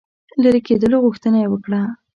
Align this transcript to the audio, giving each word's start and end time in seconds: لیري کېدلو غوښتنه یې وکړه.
لیري 0.41 0.61
کېدلو 0.67 0.97
غوښتنه 1.05 1.37
یې 1.43 1.47
وکړه. 1.51 1.81